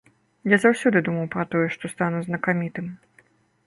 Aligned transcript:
Я 0.53 0.57
заўсёды 0.63 1.03
думаў 1.11 1.29
пра 1.37 1.43
тое, 1.53 1.67
што 1.77 1.95
стану 1.95 2.27
знакамітым. 2.31 2.93